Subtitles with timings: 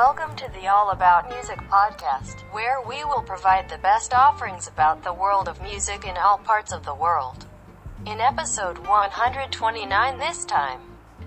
[0.00, 5.04] Welcome to the All About Music podcast, where we will provide the best offerings about
[5.04, 7.44] the world of music in all parts of the world.
[8.06, 10.80] In episode 129 this time,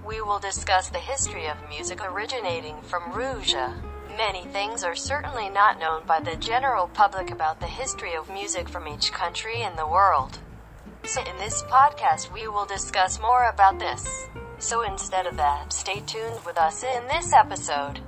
[0.03, 3.79] we will discuss the history of music originating from Russia.
[4.17, 8.67] Many things are certainly not known by the general public about the history of music
[8.67, 10.39] from each country in the world.
[11.05, 14.27] So in this podcast we will discuss more about this.
[14.57, 17.99] So instead of that, stay tuned with us in this episode.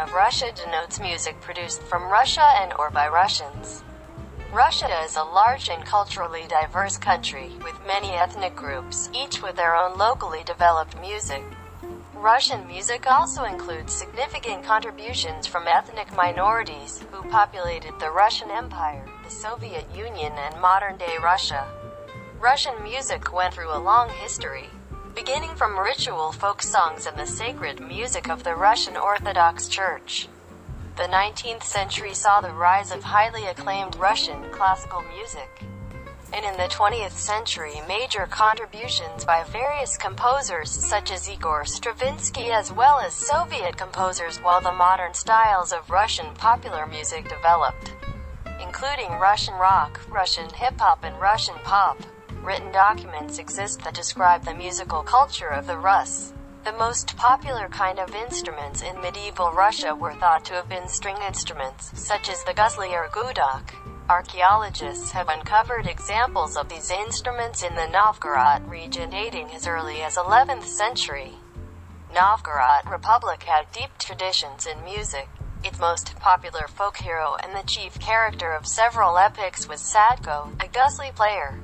[0.00, 3.84] Of Russia denotes music produced from Russia and or by Russians.
[4.50, 9.76] Russia is a large and culturally diverse country, with many ethnic groups, each with their
[9.76, 11.44] own locally developed music.
[12.14, 19.30] Russian music also includes significant contributions from ethnic minorities who populated the Russian Empire, the
[19.30, 21.68] Soviet Union and modern-day Russia.
[22.40, 24.70] Russian music went through a long history,
[25.14, 30.28] beginning from ritual folk songs and the sacred music of the Russian Orthodox Church.
[30.96, 35.64] The 19th century saw the rise of highly acclaimed Russian classical music.
[36.32, 42.72] And in the 20th century, major contributions by various composers such as Igor Stravinsky as
[42.72, 47.92] well as Soviet composers while the modern styles of Russian popular music developed,
[48.62, 51.98] including Russian rock, Russian hip-hop and Russian pop.
[52.42, 56.32] Written documents exist that describe the musical culture of the Rus.
[56.64, 61.14] The most popular kind of instruments in medieval Russia were thought to have been string
[61.24, 63.70] instruments, such as the guzli or gudok.
[64.08, 70.16] Archaeologists have uncovered examples of these instruments in the Novgorod region dating as early as
[70.16, 71.34] 11th century.
[72.12, 75.28] Novgorod Republic had deep traditions in music.
[75.62, 80.66] Its most popular folk hero and the chief character of several epics was Sadko, a
[80.66, 81.60] guzli player.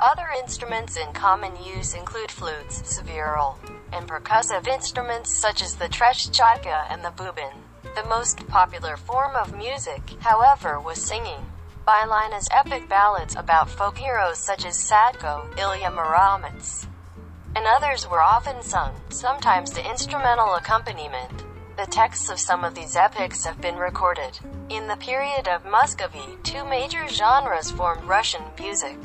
[0.00, 3.58] Other instruments in common use include flutes, sevirol,
[3.92, 7.52] and percussive instruments such as the treshchatka and the bubin.
[7.94, 11.44] The most popular form of music, however, was singing.
[11.86, 16.86] Byline is epic ballads about folk heroes such as Sadko, Ilya Muromets,
[17.54, 21.44] and others were often sung, sometimes to instrumental accompaniment.
[21.76, 24.38] The texts of some of these epics have been recorded.
[24.70, 28.96] In the period of Muscovy, two major genres formed Russian music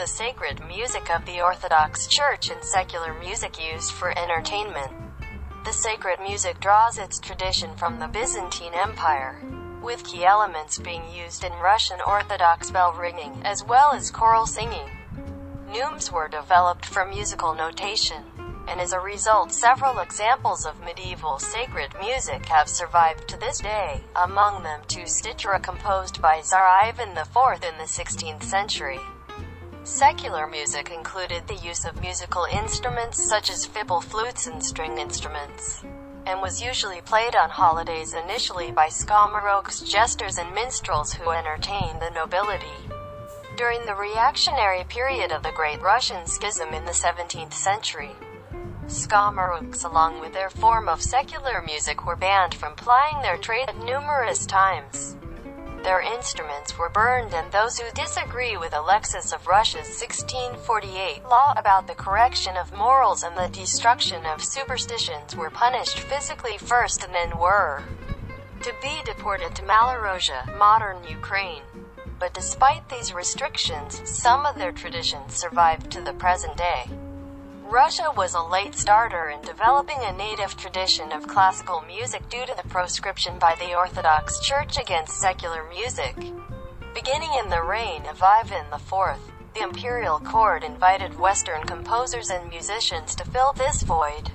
[0.00, 4.90] the sacred music of the Orthodox Church and secular music used for entertainment.
[5.66, 9.42] The sacred music draws its tradition from the Byzantine Empire,
[9.82, 14.88] with key elements being used in Russian Orthodox bell ringing, as well as choral singing.
[15.68, 18.24] Neumes were developed for musical notation,
[18.68, 24.00] and as a result several examples of medieval sacred music have survived to this day,
[24.16, 28.98] among them two stichera composed by Tsar Ivan IV in the 16th century.
[29.84, 35.82] Secular music included the use of musical instruments such as fiddle flutes and string instruments,
[36.26, 42.10] and was usually played on holidays initially by skomorokhs, jesters and minstrels who entertained the
[42.10, 42.66] nobility.
[43.56, 48.10] During the reactionary period of the Great Russian Schism in the 17th century,
[48.86, 54.44] skomorokhs along with their form of secular music were banned from plying their trade numerous
[54.44, 55.16] times.
[55.82, 61.86] Their instruments were burned and those who disagree with Alexis of Russia's 1648 law about
[61.86, 67.38] the correction of morals and the destruction of superstitions were punished physically first and then
[67.38, 67.82] were
[68.62, 71.62] to be deported to Malorossia, modern Ukraine.
[72.18, 76.84] But despite these restrictions, some of their traditions survived to the present day.
[77.70, 82.52] Russia was a late starter in developing a native tradition of classical music due to
[82.56, 86.16] the proscription by the Orthodox Church against secular music.
[86.96, 89.20] Beginning in the reign of Ivan IV,
[89.54, 94.32] the imperial court invited Western composers and musicians to fill this void.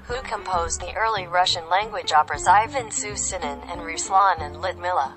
[0.03, 5.13] who composed the early Russian language operas Ivan Susanin and Ruslan and Lyudmila.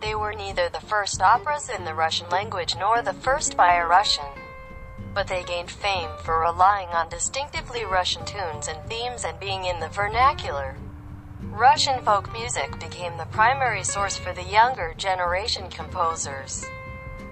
[0.00, 3.86] They were neither the first operas in the Russian language nor the first by a
[3.86, 4.24] Russian
[5.14, 9.78] but they gained fame for relying on distinctively Russian tunes and themes and being in
[9.80, 10.76] the vernacular.
[11.40, 16.64] Russian folk music became the primary source for the younger generation composers.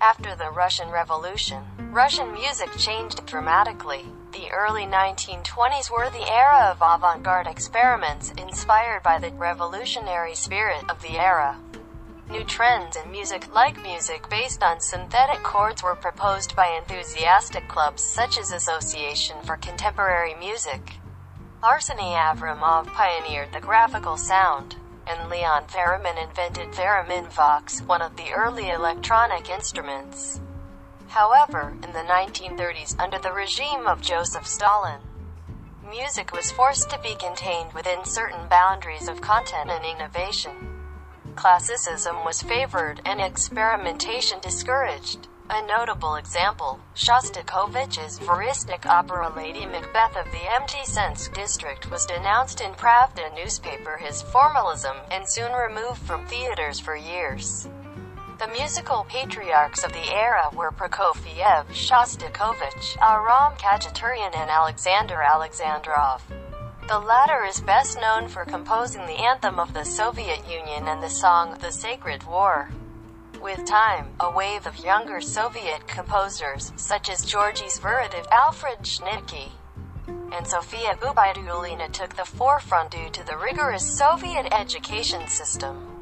[0.02, 4.04] After the Russian Revolution, Russian music changed dramatically.
[4.32, 11.00] The early 1920s were the era of avant-garde experiments inspired by the revolutionary spirit of
[11.00, 11.56] the era.
[12.28, 18.02] New trends in music, like music based on synthetic chords, were proposed by enthusiastic clubs
[18.02, 20.96] such as Association for Contemporary Music.
[21.62, 28.30] Arseny Avramov pioneered the graphical sound, and Leon Theremin invented Theremin Vox, one of the
[28.32, 30.38] early electronic instruments.
[31.08, 35.00] However, in the 1930s, under the regime of Joseph Stalin,
[35.88, 40.52] music was forced to be contained within certain boundaries of content and innovation.
[41.34, 45.28] Classicism was favored and experimentation discouraged.
[45.50, 52.72] A notable example, Shostakovich's veristic opera Lady Macbeth of the Mtsensk district was denounced in
[52.72, 57.66] Pravda newspaper his formalism, and soon removed from theaters for years.
[58.38, 66.20] The musical patriarchs of the era were Prokofiev, Shostakovich, Aram Khachaturian and Alexander Alexandrov.
[66.86, 71.10] The latter is best known for composing the anthem of the Soviet Union and the
[71.10, 72.70] song The Sacred War.
[73.42, 79.50] With time, a wave of younger Soviet composers, such as Georgy Zverev, Alfred Schnittke,
[80.06, 85.97] and Sofia Gubaidulina took the forefront due to the rigorous Soviet education system.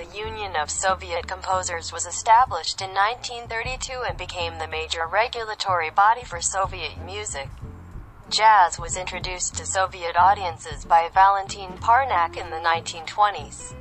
[0.00, 6.24] The Union of Soviet Composers was established in 1932 and became the major regulatory body
[6.24, 7.50] for Soviet music.
[8.30, 13.74] Jazz was introduced to Soviet audiences by Valentin Parnak in the 1920s.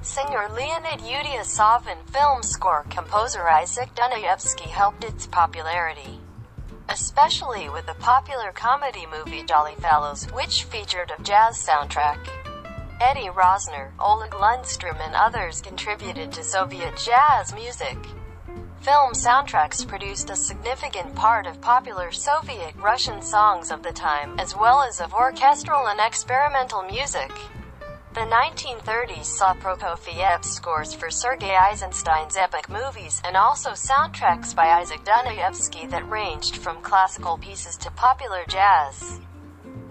[0.00, 6.20] Singer Leonid Utyosov and film score composer Isaac Dunayevsky helped its popularity.
[6.88, 12.39] Especially with the popular comedy movie Jolly Fellows, which featured a jazz soundtrack.
[13.00, 17.96] Eddie Rosner, Oleg Lundstrom and others contributed to Soviet jazz music.
[18.82, 24.54] Film soundtracks produced a significant part of popular Soviet Russian songs of the time, as
[24.54, 27.32] well as of orchestral and experimental music.
[28.12, 35.04] The 1930s saw Prokofiev's scores for Sergei Eisenstein's epic movies, and also soundtracks by Isaac
[35.04, 39.20] Dunayevsky that ranged from classical pieces to popular jazz.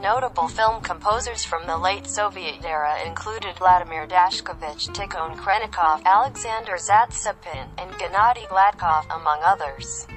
[0.02, 7.68] Notable film composers from the late Soviet era included Vladimir Dashkovich, Tikhon Khrennikov, Alexander Zatsepin,
[7.78, 10.08] and Gennady Gladkov, among others.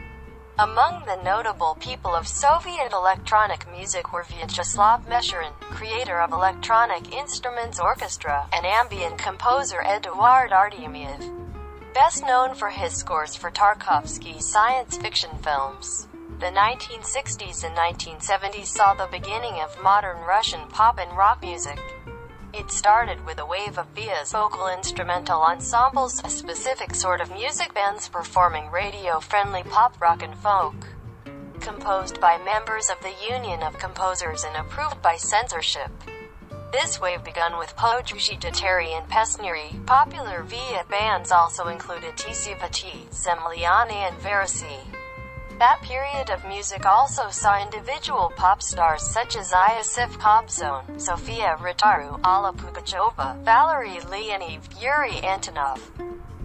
[0.57, 7.81] Among the notable people of Soviet electronic music were Vyacheslav Mesherin, creator of Electronic Instruments
[7.81, 11.21] Orchestra, and ambient composer Eduard Artemiev.
[11.93, 16.07] Best known for his scores for Tarkovsky science fiction films.
[16.43, 21.79] The 1960s and 1970s saw the beginning of modern Russian pop and rock music.
[22.53, 27.73] It started with a wave of VIAs vocal instrumental ensembles, a specific sort of music
[27.75, 30.75] bands performing radio-friendly pop rock and folk.
[31.61, 35.93] Composed by members of the Union of Composers and approved by censorship.
[36.73, 39.87] This wave begun with Podruchny Tatary and Pesniary.
[39.87, 45.02] Popular VIA bands also included Tsivati, Zemlyane and Verasy.
[45.63, 52.19] That period of music also saw individual pop stars such as Iosif Kobzon, Sofia Rotaru,
[52.25, 55.79] Alla Pugacheva, Valery Leontiev, Yuri Antonov.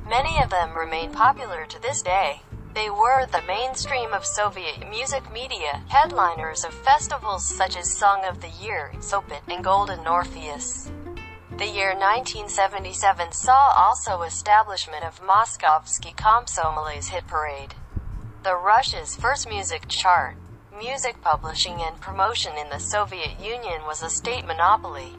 [0.08, 2.44] Many of them remain popular to this day.
[2.76, 8.40] They were the mainstream of Soviet music media, headliners of festivals such as Song of
[8.40, 10.92] the Year, Sopot, and Golden Orpheus.
[11.58, 17.74] The year 1977 saw also establishment of Moskovsky Komsomolets hit parade
[18.48, 20.38] the Russia's first music chart.
[20.80, 25.12] Music publishing and promotion in the Soviet Union was a state monopoly.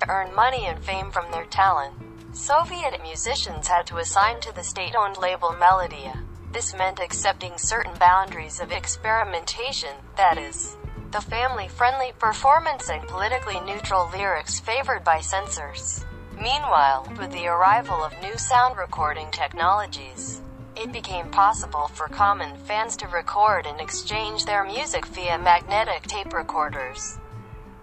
[0.00, 1.94] To earn money and fame from their talent,
[2.32, 6.18] Soviet musicians had to assign to the state-owned label Melodia.
[6.52, 10.76] This meant accepting certain boundaries of experimentation, that is,
[11.12, 16.04] the family-friendly performance and politically neutral lyrics favored by censors.
[16.34, 20.42] Meanwhile, with the arrival of new sound recording technologies,
[20.78, 26.32] it became possible for common fans to record and exchange their music via magnetic tape
[26.32, 27.18] recorders.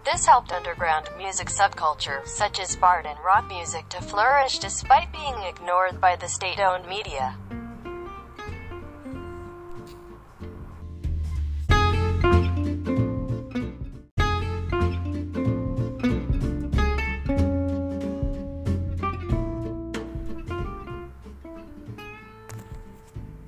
[0.05, 5.35] This helped underground music subculture, such as bard and rock music to flourish despite being
[5.43, 7.35] ignored by the state-owned media.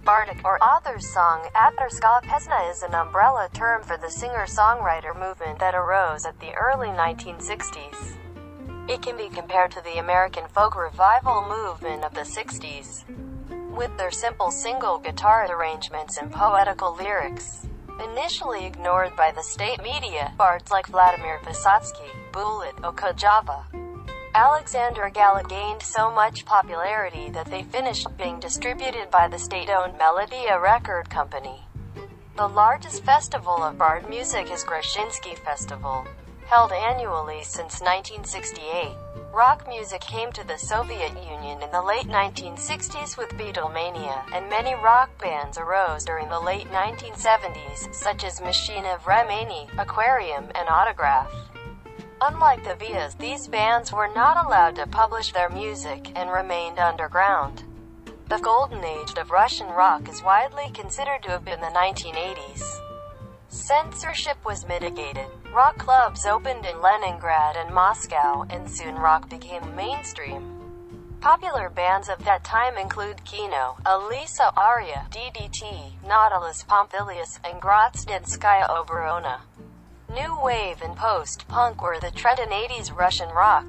[0.08, 5.76] Bardic or author's song, Atarska Pesna is an umbrella term for the singer-songwriter movement that
[5.76, 8.16] arose at the early 1960s.
[8.88, 13.04] It can be compared to the American folk revival movement of the 60s.
[13.76, 17.68] With their simple single guitar arrangements and poetical lyrics.
[18.02, 23.66] Initially ignored by the state media, bards like Vladimir Vysotsky, Bulat, Okudjava,
[24.38, 30.60] Alexander Gala gained so much popularity that they finished being distributed by the state-owned Melodia
[30.60, 31.66] record company.
[32.36, 36.06] The largest festival of bard music is Grushinsky Festival.
[36.46, 38.96] held annually since 1968.
[39.34, 44.76] Rock music came to the Soviet Union in the late 1960s with Beatlemania, and many
[44.76, 51.34] rock bands arose during the late 1970s, such as Machine of Vremeni, Aquarium, and Autograph.
[52.20, 57.64] Unlike the Vias, these bands were not allowed to publish their music and remained underground.
[58.28, 62.64] The golden age of Russian rock is widely considered to have been the 1980s.
[63.50, 65.28] Censorship was mitigated.
[65.54, 70.58] Rock clubs opened in Leningrad and Moscow, and soon rock became mainstream.
[71.22, 79.40] Popular bands of that time include Kino, Alisa Aria, DDT, Nautilus Pompilius, and Grazhdanskaya Oborona.
[80.14, 83.66] New wave and post-punk were the trend in 80s Russian rock.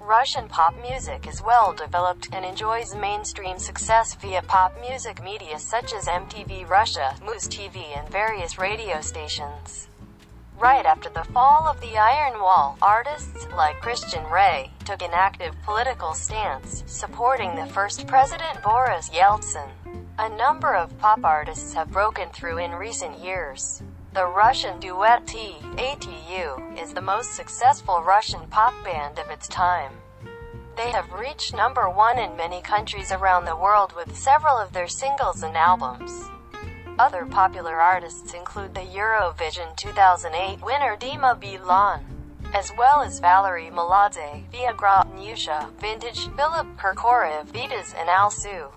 [0.00, 5.92] Russian pop music is well developed and enjoys mainstream success via pop music media such
[5.92, 9.88] as MTV Russia, Muz TV and various radio stations.
[10.56, 15.56] Right after the fall of the Iron Wall, artists like Christian Ray took an active
[15.64, 19.68] political stance, supporting the first president Boris Yeltsin.
[20.20, 23.82] A number of pop artists have broken through in recent years.
[24.14, 29.90] The Russian duet T-ATU is the most successful Russian pop band of its time.
[30.76, 34.86] They have reached number one in many countries around the world with several of their
[34.86, 36.30] singles and albums.
[36.96, 42.04] Other popular artists include the Eurovision 2008 winner Dima Bilan,
[42.54, 48.70] as well as Valery Meladze, Viagra, Nyusha, Vintage, Philip Kirkorov, Vitas and Alsu.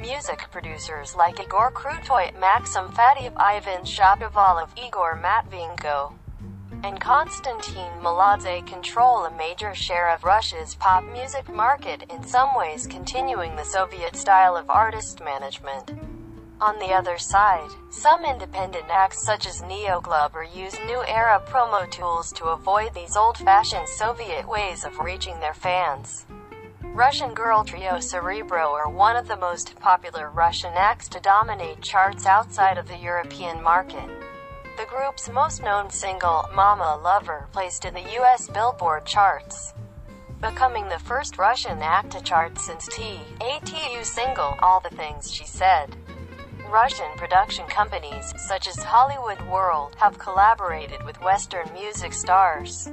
[0.00, 6.12] Music producers like Igor Krutoy, Maxim Fadiev, Ivan Shapovalov, Igor Matvienko,
[6.84, 12.86] and Konstantin Meladze control a major share of Russia's pop music market, in some ways
[12.86, 15.90] continuing the Soviet style of artist management.
[16.60, 22.32] On the other side, some independent acts such as Neoglubber use new era promo tools
[22.32, 26.26] to avoid these old-fashioned Soviet ways of reaching their fans.
[26.96, 32.24] Russian girl trio Serebro are one of the most popular Russian acts to dominate charts
[32.24, 34.08] outside of the European market.
[34.78, 39.74] The group's most known single, Mama Lover, placed in the US Billboard charts,
[40.40, 43.20] becoming the first Russian act to chart since T.
[43.40, 45.94] ATU single, All the Things She Said.
[46.70, 52.90] Russian production companies, such as Hollywood World, have collaborated with Western music stars,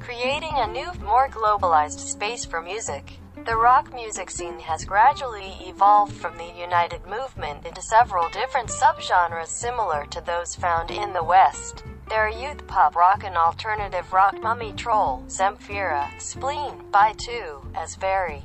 [0.00, 3.20] creating a new, more globalized space for music.
[3.48, 9.46] The rock music scene has gradually evolved from the United movement into several different subgenres
[9.46, 11.82] similar to those found in the West.
[12.10, 17.94] There are youth pop rock and alternative rock Mumiy Troll, Zemfira, Spleen, By Two, as
[17.94, 18.44] Very.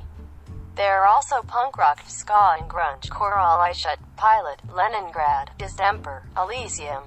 [0.74, 7.02] There are also punk rock, ska and grunge, Choral Ishut, Pilot, Leningrad, Distemper, Elysium.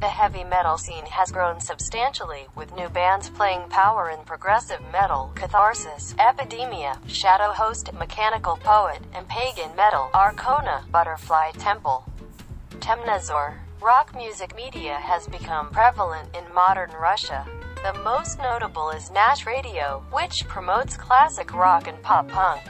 [0.00, 5.32] The heavy metal scene has grown substantially, with new bands playing power and progressive metal,
[5.34, 12.04] Catharsis, Epidemia, Shadow Host, Mechanical Poet, and Pagan Metal, Arkona, Butterfly Temple.
[12.78, 13.54] Temnozor.
[13.82, 17.44] Rock music media has become prevalent in modern Russia.
[17.82, 22.62] The most notable is Nash Radio, which promotes classic rock and pop punk.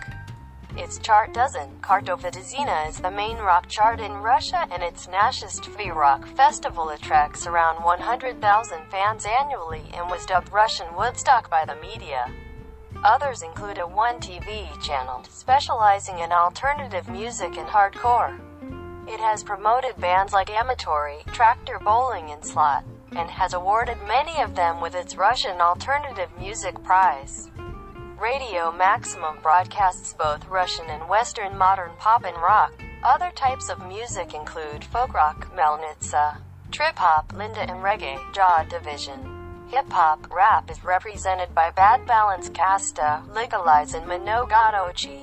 [0.77, 6.27] Its chart dozen, Kartovatizina is the main rock chart in Russia and its Nashist V-Rock
[6.37, 12.31] festival attracts around 100,000 fans annually and was dubbed Russian Woodstock by the media.
[13.03, 18.39] Others include a One TV channel specializing in alternative music and hardcore.
[19.09, 22.85] It has promoted bands like Amatory, Tractor Bowling and Slot,
[23.17, 27.51] and has awarded many of them with its Russian Alternative Music Prize.
[28.21, 32.73] Radio Maximum broadcasts both Russian and Western modern pop and rock.
[33.05, 36.39] Other types of music include folk rock, melnitsa,
[36.73, 39.21] trip hop, linda and reggae, jaw division.
[39.69, 45.21] Hip hop, rap is represented by Bad Balance Casta, Legalize and Mnogotochi.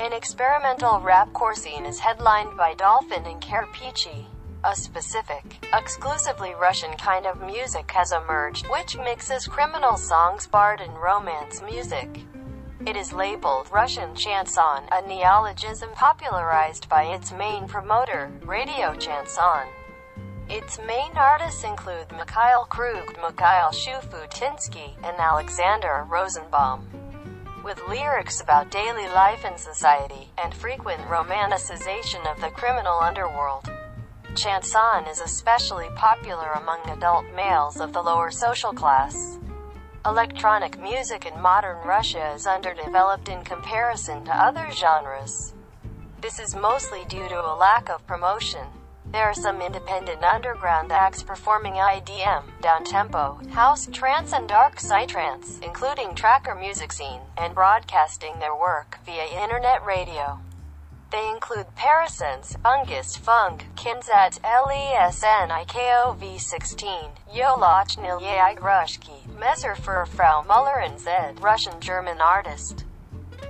[0.00, 4.24] An experimental rap core scene is headlined by Dolphin and Kirpichi.
[4.68, 10.92] A specific, exclusively Russian kind of music has emerged, which mixes criminal songs barred and
[10.92, 12.20] romance music.
[12.84, 19.68] It is labeled Russian chanson, a neologism popularized by its main promoter, Radio Chanson.
[20.50, 26.86] Its main artists include Mikhail Krug, Mikhail Shufutinsky, and Alexander Rosenbaum.
[27.64, 33.70] With lyrics about daily life and society, and frequent romanticization of the criminal underworld.
[34.38, 39.36] Chanson is especially popular among adult males of the lower social class.
[40.06, 45.54] Electronic music in modern Russia is underdeveloped in comparison to other genres.
[46.20, 48.64] This is mostly due to a lack of promotion.
[49.10, 56.14] There are some independent underground acts performing IDM, downtempo, house trance and dark psytrance, including
[56.14, 60.38] tracker music scene, and broadcasting their work via internet radio.
[61.10, 71.00] They include Parasense, Fungus Funk, Kinsat, LESNIKO V16, Yolochnil Yagrushki, Messer for Frau Muller and
[71.00, 72.84] Z, Russian-German artist.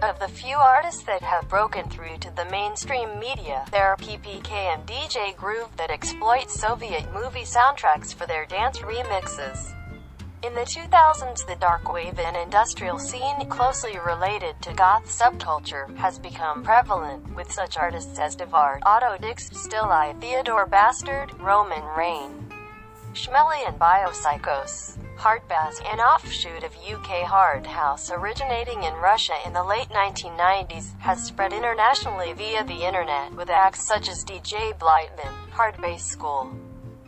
[0.01, 4.53] Of the few artists that have broken through to the mainstream media, there are PPK
[4.53, 9.75] and DJ Groove that exploit Soviet movie soundtracks for their dance remixes.
[10.41, 16.17] In the 2000s the dark wave and industrial scene, closely related to goth subculture, has
[16.21, 22.49] become prevalent, with such artists as Devard, Otto Dix, Still I, Theodore Bastard, Roman Reign,
[23.15, 24.97] Schmelly and Biopsychos.
[25.17, 31.21] Hardbass, an offshoot of UK hard house originating in Russia in the late 1990s, has
[31.21, 36.57] spread internationally via the internet, with acts such as DJ Blyatman, Hardbass School,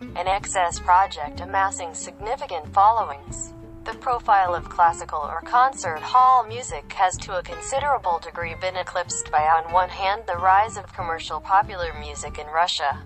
[0.01, 3.53] and XS Project amassing significant followings.
[3.85, 9.31] The profile of classical or concert hall music has to a considerable degree been eclipsed
[9.31, 13.03] by on one hand the rise of commercial popular music in Russia,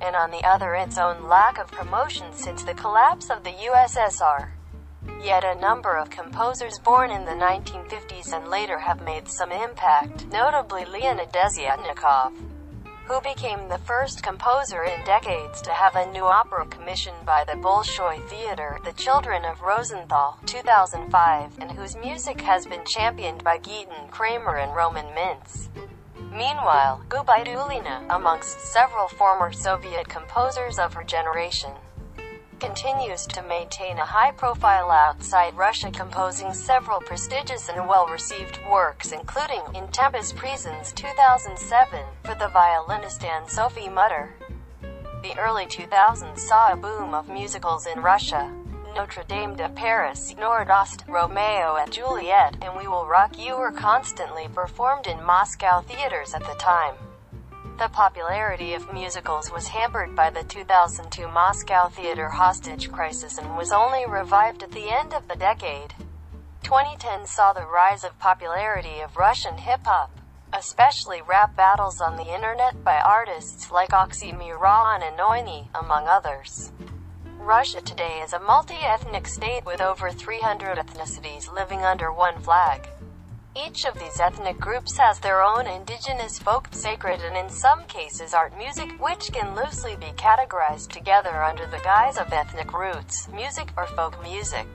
[0.00, 4.50] and on the other its own lack of promotion since the collapse of the USSR.
[5.22, 10.26] Yet a number of composers born in the 1950s and later have made some impact,
[10.28, 12.32] notably Leonid Desiatnikov,
[13.06, 17.52] who became the first composer in decades to have a new opera commissioned by the
[17.52, 24.10] Bolshoi Theatre, The Children of Rosenthal, 2005, and whose music has been championed by Gidon
[24.10, 25.68] Kremer and Roman Mintz.
[26.32, 31.72] Meanwhile, Gubaidulina, amongst several former Soviet composers of her generation,
[32.60, 39.62] continues to maintain a high profile outside Russia composing several prestigious and well-received works including
[39.74, 44.34] In Tempus Praesens 2007 for the violinist Anne Sophie Mutter.
[45.22, 48.52] The early 2000s saw a boom of musicals in Russia.
[48.94, 54.46] Notre Dame de Paris, Nordost, Romeo and Juliet, and We Will Rock You were constantly
[54.48, 56.94] performed in Moscow theaters at the time.
[57.76, 63.72] The popularity of musicals was hampered by the 2002 Moscow theater hostage crisis and was
[63.72, 65.92] only revived at the end of the decade.
[66.62, 70.12] 2010 saw the rise of popularity of Russian hip-hop,
[70.52, 76.70] especially rap battles on the internet by artists like Oxymoron and Noini, among others.
[77.40, 82.88] Russia today is a multi-ethnic state with over 300 ethnicities living under one flag.
[83.56, 88.34] Each of these ethnic groups has their own indigenous folk, sacred and in some cases
[88.34, 93.68] art music, which can loosely be categorized together under the guise of ethnic roots, music,
[93.76, 94.66] or folk music.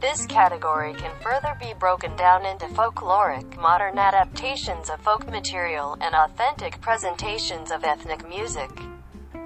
[0.00, 6.12] This category can further be broken down into folkloric, modern adaptations of folk material, and
[6.16, 8.70] authentic presentations of ethnic music.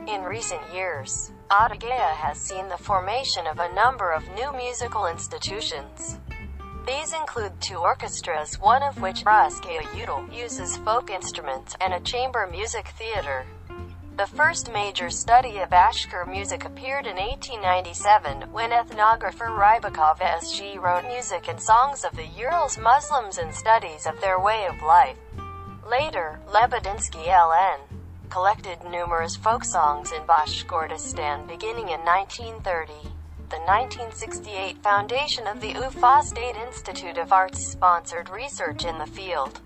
[0.06, 6.18] In recent years, Adygea has seen the formation of a number of new musical institutions.
[6.86, 12.48] These include two orchestras, one of which, Ruskaya Udal, uses folk instruments, and a chamber
[12.50, 13.44] music theater.
[14.16, 20.78] The first major study of Ashkur music appeared in 1897, when ethnographer Rybakov S.G.
[20.78, 25.16] wrote music and songs of the Urals Muslims and studies of their way of life.
[25.88, 27.78] Later, Lebedinsky L.N
[28.28, 33.12] collected numerous folk songs in Bashkortostan beginning in 1930.
[33.52, 39.60] The 1968 foundation of the Ufa State Institute of Arts sponsored research in the field.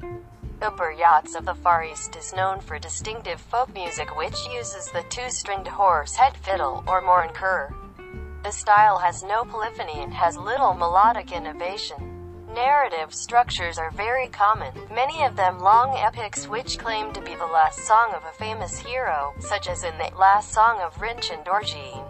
[0.59, 5.05] The Buryats of the Far East is known for distinctive folk music which uses the
[5.09, 7.73] two-stringed horse-head fiddle, or morin khuur.
[8.43, 12.43] The style has no polyphony and has little melodic innovation.
[12.53, 17.47] Narrative structures are very common, many of them long epics which claim to be the
[17.47, 22.05] last song of a famous hero, such as in the last song of Rinchen Dorjin.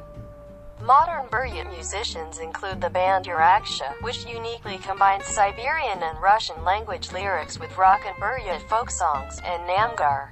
[0.87, 7.59] Modern Buryat musicians include the band Uraksha, which uniquely combines Siberian and Russian language lyrics
[7.59, 10.29] with rock and Buryat folk songs, and Namgar,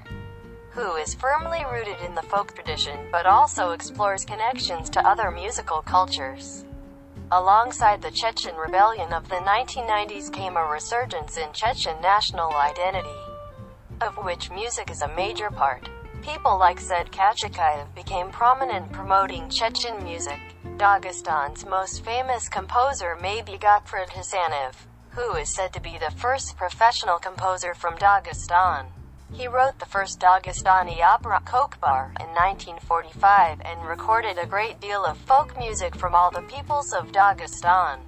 [0.71, 5.83] who is firmly rooted in the folk tradition but also explores connections to other musical
[5.83, 6.65] cultures.
[7.33, 13.19] Alongside the Chechen rebellion of the 1990s came a resurgence in Chechen national identity,
[14.01, 15.89] of which music is a major part.
[16.25, 20.41] People like Zed Kachikayev became prominent promoting Chechen music.
[20.79, 24.73] Dagestan's most famous composer may be Gotfrid Hasanov,
[25.11, 28.87] who is said to be the first professional composer from Dagestan.
[29.35, 35.19] He wrote the first Dagestani opera, Kokbar, in 1945 and recorded a great deal of
[35.19, 37.99] folk music from all the peoples of Dagestan.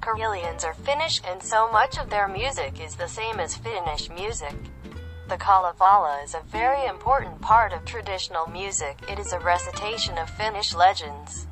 [0.00, 4.54] Karelians are Finnish and so much of their music is the same as Finnish music.
[5.26, 8.98] The Kalevala is a very important part of traditional music.
[9.08, 11.46] It is a recitation of Finnish legends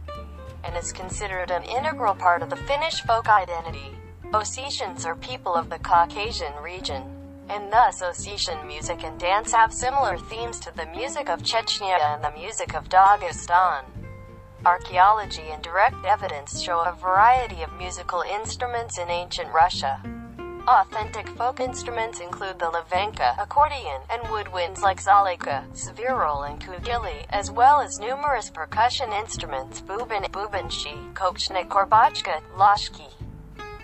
[0.62, 3.96] and is considered an integral part of the Finnish folk identity.
[4.32, 7.02] Ossetians are people of the Caucasian region,
[7.48, 12.22] and thus Ossetian music and dance have similar themes to the music of Chechnya and
[12.22, 13.84] the music of Dagestan.
[14.66, 20.00] Archaeology and direct evidence show a variety of musical instruments in ancient Russia.
[20.68, 27.50] Authentic folk instruments include the levenka, accordion, and woodwinds like zalika, svirol, and kugili, as
[27.50, 33.10] well as numerous percussion instruments bubin, bubanshi, kochnik, korbachka, lashki,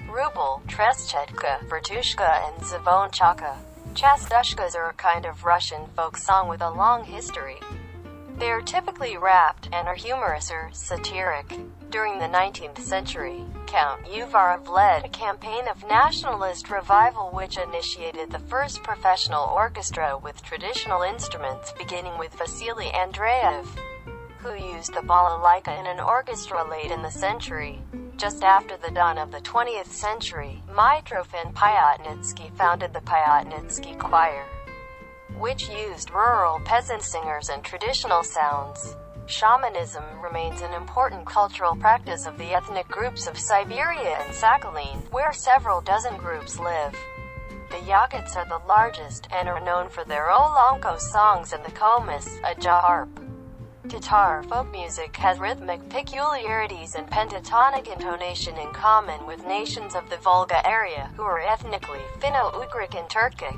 [0.08, 3.56] rubel, treschetka, vertushka, and zvonchaka.
[3.94, 7.58] Chastushkas are a kind of Russian folk song with a long history.
[8.38, 11.59] They are typically rapped and are humorous or satiric.
[11.90, 18.38] During the 19th century, Count Uvarov led a campaign of nationalist revival which initiated the
[18.38, 23.66] first professional orchestra with traditional instruments beginning with Vasily Andreev,
[24.38, 27.83] who used the balalaika in an orchestra late in the century.
[28.16, 34.44] Just after the dawn of the 20th century, Mitrofan Pyatnitsky founded the Pyatnitsky Choir
[35.38, 38.96] which used rural peasant singers and traditional sounds.
[39.27, 45.33] Shamanism remains an important cultural practice of the ethnic groups of Siberia and Sakhalin, where
[45.33, 46.94] several dozen groups live.
[47.70, 52.40] The Yakuts are the largest and are known for their Olonkho songs and the Komis,
[52.42, 53.11] a harp.
[53.88, 60.16] Tatar folk music has rhythmic peculiarities and pentatonic intonation in common with nations of the
[60.16, 63.57] Volga area, who are ethnically Finno-Ugric and Turkic.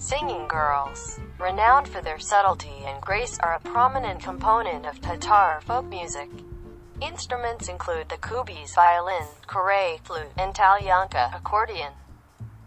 [0.00, 5.84] Singing girls, renowned for their subtlety and grace, are a prominent component of Tatar folk
[5.84, 6.30] music.
[7.02, 11.92] Instruments include the kubis, violin, kare, flute, and talyanka, accordion.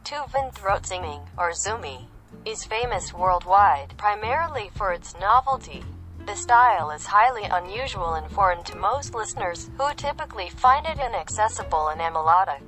[0.03, 2.05] Tuvan throat singing, or zumi,
[2.45, 5.83] is famous worldwide, primarily for its novelty.
[6.27, 11.87] The style is highly unusual and foreign to most listeners, who typically find it inaccessible
[11.87, 12.61] and amelodic.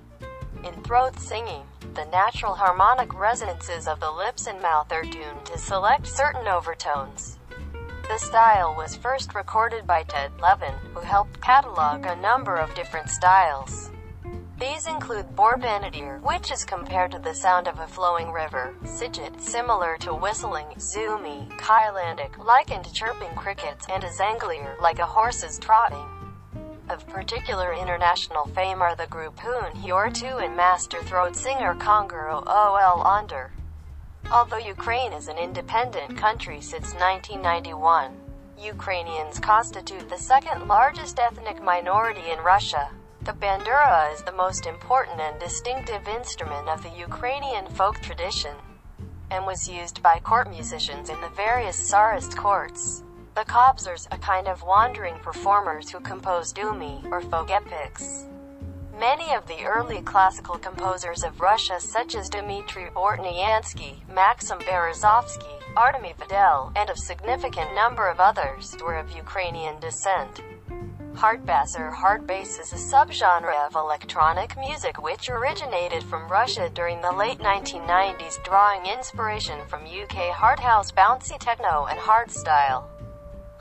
[0.63, 1.61] In throat singing,
[1.93, 7.37] the natural harmonic resonances of the lips and mouth are tuned to select certain overtones.
[8.07, 13.09] The style was first recorded by Ted Levin, who helped catalog a number of different
[13.09, 13.91] styles.
[14.57, 19.97] These include Borbanadir, which is compared to the sound of a flowing river, Sigit, similar
[19.97, 26.14] to whistling, Zumi, Kylandic, likened to chirping crickets, and a Zanglier, like a horse's trotting.
[26.87, 33.49] Of particular international fame are the group Huun-Huur-Tu and master throat singer Kongar-ool Ondar.
[34.31, 38.11] Although Ukraine is an independent country since 1991,
[38.59, 42.91] Ukrainians constitute the second largest ethnic minority in Russia.
[43.23, 48.55] The bandura is the most important and distinctive instrument of the Ukrainian folk tradition,
[49.31, 53.01] and was used by court musicians in the various Tsarist courts.
[53.35, 58.27] The Kobzars, are a kind of wandering performers who compose Dumi, or folk epics.
[58.97, 66.15] Many of the early classical composers of Russia such as Dmitry Bortniansky, Maxim Berezovsky, Artemy
[66.17, 70.41] Vedel, and a significant number of others were of Ukrainian descent.
[71.15, 77.01] Hardbass or hard bass is a subgenre of electronic music which originated from Russia during
[77.01, 82.85] the late 1990s drawing inspiration from UK hardhouse bouncy techno and hardstyle.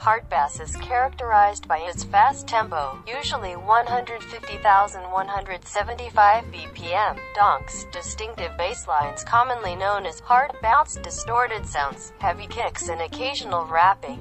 [0.00, 9.74] Hardbass is characterized by its fast tempo, usually 150,175 BPM, donks, distinctive bass lines commonly
[9.74, 14.20] known as hard bounce, distorted sounds, heavy kicks and occasional rapping.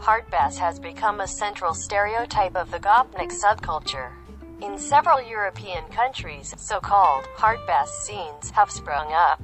[0.00, 4.12] Hardbass has become a central stereotype of the Gopnik subculture.
[4.60, 9.42] In several European countries, so-called hardbass scenes have sprung up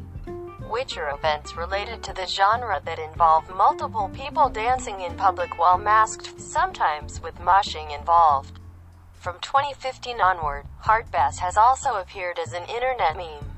[0.69, 5.79] which are events related to the genre that involve multiple people dancing in public while
[5.79, 8.59] masked, sometimes with moshing involved.
[9.15, 13.49] From 2015 onward, Hardbass has also appeared as an internet meme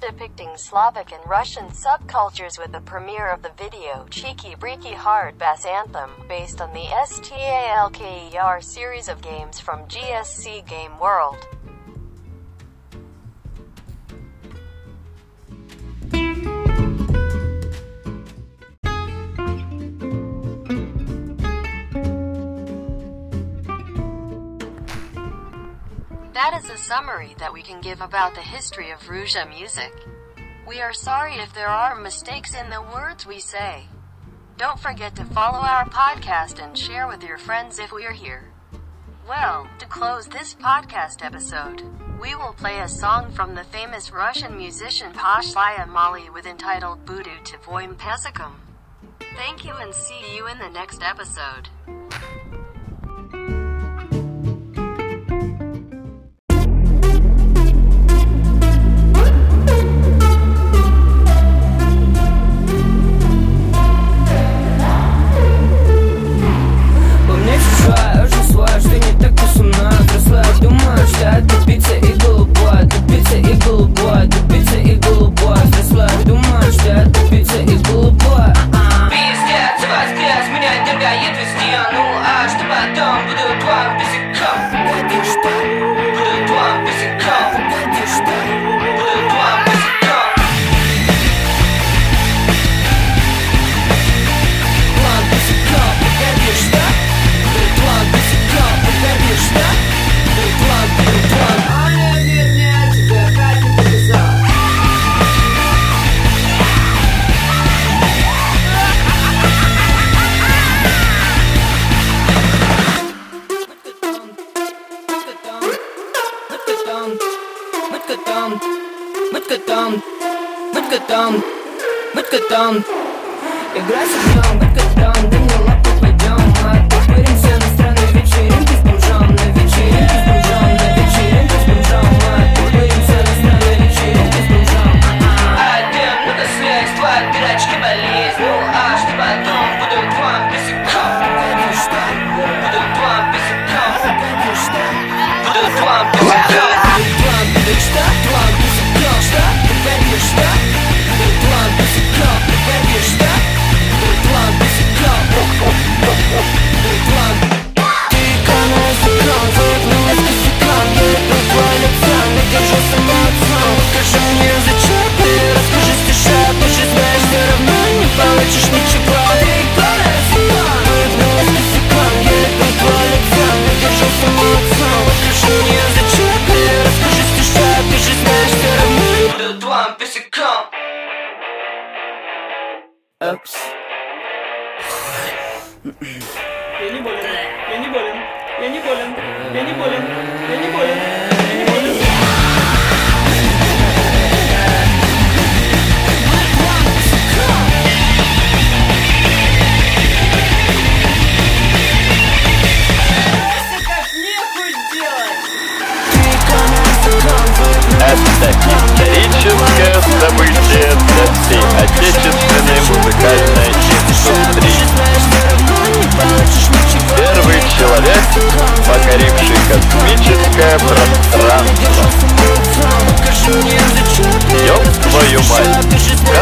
[0.00, 5.64] depicting Slavic and Russian subcultures with the premiere of the video Cheeky Breaky Hard Bass
[5.64, 11.36] Anthem, based on the STALKER series of games from GSC Game World.
[26.58, 29.92] Is a summary that we can give about the history of Russia music.
[30.66, 33.84] We are sorry if there are mistakes in the words we say.
[34.56, 38.50] Don't forget to follow our podcast and share with your friends if we are here.
[39.28, 41.84] Well, to close this podcast episode,
[42.20, 47.38] we will play a song from the famous Russian musician Poshlaya Molly with entitled Budu
[47.44, 48.54] Tvoim Pesikum.
[49.36, 51.68] Thank you and see you in the next episode.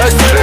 [0.06, 0.35] estoy